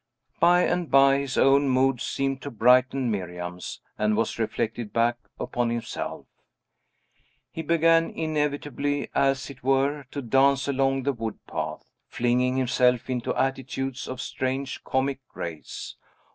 By 0.39 0.63
and 0.63 0.89
by, 0.89 1.19
his 1.19 1.37
own 1.37 1.69
mood 1.69 2.01
seemed 2.01 2.41
to 2.41 2.49
brighten 2.49 3.11
Miriam's, 3.11 3.81
and 3.99 4.17
was 4.17 4.39
reflected 4.39 4.91
back 4.91 5.17
upon 5.39 5.69
himself. 5.69 6.25
He 7.51 7.61
began 7.61 8.09
inevitably, 8.09 9.11
as 9.13 9.51
it 9.51 9.61
were, 9.63 10.07
to 10.09 10.23
dance 10.23 10.67
along 10.67 11.03
the 11.03 11.13
wood 11.13 11.37
path; 11.45 11.85
flinging 12.07 12.57
himself 12.57 13.11
into 13.11 13.35
attitudes 13.35 14.07
of 14.07 14.19
strange 14.21 14.83
comic 14.83 15.19
grace. 15.27 15.97